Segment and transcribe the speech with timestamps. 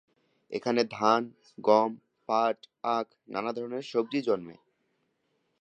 [0.51, 1.21] এখানে ধান,
[1.57, 1.91] গম,
[2.29, 2.57] পাট,
[2.83, 4.55] আখ, নানা ধরনের সবজি জন্মে।